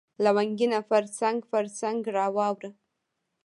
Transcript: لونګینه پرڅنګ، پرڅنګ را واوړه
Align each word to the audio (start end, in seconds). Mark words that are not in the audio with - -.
لونګینه 0.23 0.79
پرڅنګ، 0.89 1.39
پرڅنګ 1.51 1.99
را 2.15 2.25
واوړه 2.35 2.71